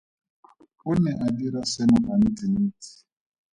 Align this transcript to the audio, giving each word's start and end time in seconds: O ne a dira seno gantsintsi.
O 0.89 0.91
ne 1.01 1.11
a 1.25 1.27
dira 1.37 1.61
seno 1.73 1.97
gantsintsi. 2.07 2.91